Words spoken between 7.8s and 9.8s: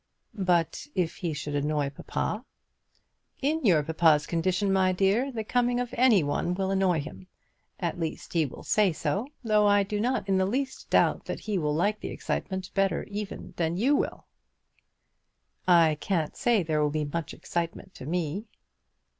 least, he will say so; though